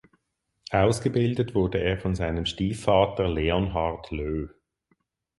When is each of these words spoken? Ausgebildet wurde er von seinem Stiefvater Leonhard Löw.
Ausgebildet 0.71 1.53
wurde 1.53 1.77
er 1.79 1.95
von 1.99 2.15
seinem 2.15 2.47
Stiefvater 2.47 3.29
Leonhard 3.29 4.09
Löw. 4.09 4.49